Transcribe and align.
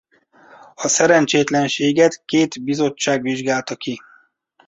A 0.73 0.87
szerencsétlenséget 0.87 2.25
két 2.25 2.63
bizottság 2.63 3.21
vizsgálta 3.21 3.75
ki. 3.75 4.01